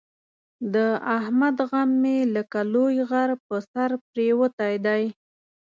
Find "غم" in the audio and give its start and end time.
1.69-1.89